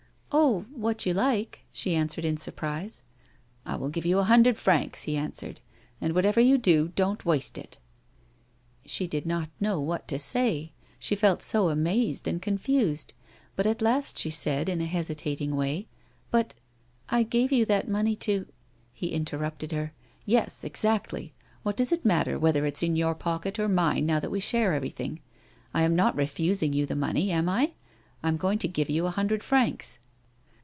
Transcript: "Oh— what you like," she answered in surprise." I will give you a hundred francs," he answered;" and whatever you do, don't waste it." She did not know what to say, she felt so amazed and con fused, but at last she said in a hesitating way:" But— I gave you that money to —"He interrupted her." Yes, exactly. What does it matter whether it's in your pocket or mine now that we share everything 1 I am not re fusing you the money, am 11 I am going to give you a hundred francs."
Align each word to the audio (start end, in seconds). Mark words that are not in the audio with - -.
"Oh— 0.41 0.61
what 0.81 1.05
you 1.05 1.13
like," 1.13 1.65
she 1.73 1.93
answered 1.93 2.23
in 2.23 2.37
surprise." 2.37 3.01
I 3.65 3.75
will 3.75 3.89
give 3.89 4.05
you 4.05 4.17
a 4.19 4.23
hundred 4.23 4.57
francs," 4.57 5.03
he 5.03 5.17
answered;" 5.17 5.59
and 6.01 6.15
whatever 6.15 6.39
you 6.39 6.57
do, 6.57 6.93
don't 6.95 7.25
waste 7.25 7.57
it." 7.57 7.77
She 8.85 9.07
did 9.07 9.25
not 9.25 9.49
know 9.59 9.81
what 9.81 10.07
to 10.07 10.17
say, 10.17 10.71
she 10.97 11.17
felt 11.17 11.41
so 11.41 11.67
amazed 11.67 12.29
and 12.29 12.41
con 12.41 12.57
fused, 12.57 13.13
but 13.57 13.65
at 13.67 13.81
last 13.81 14.17
she 14.17 14.29
said 14.29 14.69
in 14.69 14.79
a 14.79 14.85
hesitating 14.85 15.53
way:" 15.53 15.89
But— 16.31 16.53
I 17.09 17.23
gave 17.23 17.51
you 17.51 17.65
that 17.65 17.89
money 17.89 18.15
to 18.27 18.45
—"He 18.93 19.09
interrupted 19.09 19.73
her." 19.73 19.91
Yes, 20.25 20.63
exactly. 20.63 21.33
What 21.63 21.75
does 21.75 21.91
it 21.91 22.05
matter 22.05 22.39
whether 22.39 22.65
it's 22.65 22.81
in 22.81 22.95
your 22.95 23.15
pocket 23.15 23.59
or 23.59 23.67
mine 23.67 24.05
now 24.05 24.21
that 24.21 24.31
we 24.31 24.39
share 24.39 24.71
everything 24.71 25.19
1 25.73 25.81
I 25.81 25.83
am 25.83 25.93
not 25.93 26.15
re 26.15 26.25
fusing 26.25 26.71
you 26.71 26.85
the 26.85 26.95
money, 26.95 27.31
am 27.31 27.49
11 27.49 27.73
I 28.23 28.27
am 28.29 28.37
going 28.37 28.59
to 28.59 28.69
give 28.69 28.89
you 28.89 29.05
a 29.05 29.11
hundred 29.11 29.43
francs." 29.43 29.99